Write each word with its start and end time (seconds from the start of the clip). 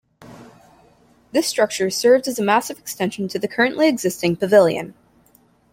This 1.31 1.45
structure 1.45 1.91
served 1.91 2.27
as 2.27 2.39
a 2.39 2.43
massive 2.43 2.79
extension 2.79 3.27
to 3.27 3.37
the 3.37 3.47
currently 3.47 3.87
existing 3.87 4.35
Pavilion. 4.37 4.95